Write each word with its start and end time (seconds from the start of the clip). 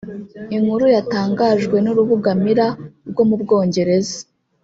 Inkuru 0.57 0.85
yatanganjwe 0.95 1.77
n’urubuga 1.81 2.29
Mirror 2.43 2.73
rwo 3.09 3.23
mu 3.29 3.35
Bwongereza 3.41 4.17